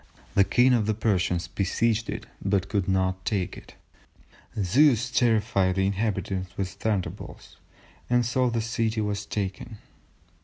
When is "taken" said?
9.27-9.77